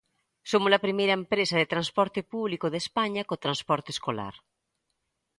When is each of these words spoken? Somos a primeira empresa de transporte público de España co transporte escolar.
Somos 0.51 0.71
a 0.73 0.83
primeira 0.85 1.17
empresa 1.21 1.55
de 1.57 1.71
transporte 1.73 2.21
público 2.33 2.65
de 2.69 2.79
España 2.85 3.21
co 3.27 3.43
transporte 3.45 3.89
escolar. 3.95 4.35